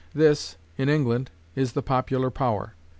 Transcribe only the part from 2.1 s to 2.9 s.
power.